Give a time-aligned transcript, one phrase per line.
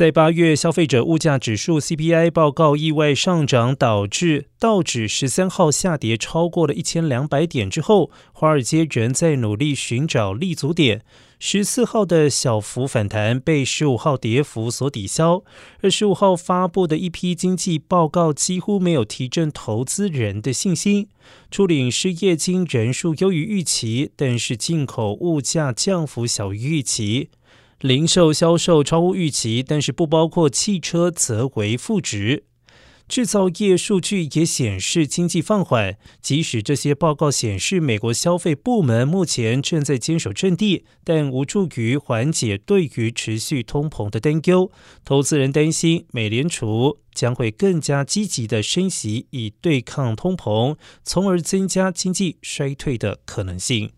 [0.00, 11.02] 在八月消费者物价指数 CPI 报告意外上涨，导致道指十三号下跌超过了一千两百点之后，华尔街仍在努力寻找立足点。
[11.38, 15.42] 十四号的小幅反弹被十五号跌幅所抵消。
[15.82, 21.08] 而十五号发布的一批经济报告几乎没有提振投资人的信心。
[21.50, 27.28] 初领失业金人数优于预期，但是进口物价降幅小于预期。
[27.80, 32.44] 零售销售超乎预期，但是不包括汽车则为负值。
[33.08, 44.70] 制造业数据也显示经济放缓，即使这些报告显示美国消费部门目前正在坚守阵地，但无助于缓解对于持续通膨的担忧。
[45.02, 53.90] 投资人担心美联储将会更加积极的升息以对抗通膨，从而增加经济衰退的可能性。